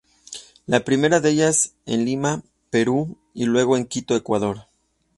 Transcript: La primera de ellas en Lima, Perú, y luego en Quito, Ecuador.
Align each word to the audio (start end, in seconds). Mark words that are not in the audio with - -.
La 0.65 0.83
primera 0.83 1.19
de 1.19 1.29
ellas 1.29 1.75
en 1.85 2.05
Lima, 2.05 2.41
Perú, 2.71 3.19
y 3.35 3.45
luego 3.45 3.77
en 3.77 3.85
Quito, 3.85 4.15
Ecuador. 4.15 4.65